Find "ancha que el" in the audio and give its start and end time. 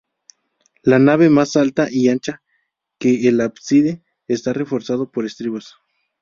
2.09-3.39